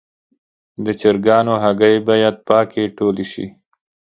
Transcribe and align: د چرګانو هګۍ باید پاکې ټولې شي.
د 0.83 0.87
چرګانو 1.01 1.53
هګۍ 1.63 1.95
باید 2.07 2.35
پاکې 2.47 2.83
ټولې 2.97 3.25
شي. 3.31 3.45